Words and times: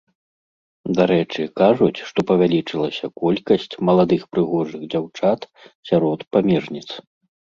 Дарэчы, 0.99 1.41
кажуць, 1.61 1.97
што 2.11 2.19
павялічылася 2.29 3.05
колькасць 3.21 3.69
маладых 3.89 4.21
прыгожых 4.37 4.81
дзяўчат 4.93 5.41
сярод 5.91 6.19
памежніц. 6.37 6.87